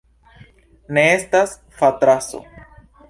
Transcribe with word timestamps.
Ne 0.97 1.03
estas 1.17 1.53
fatraso. 1.83 2.43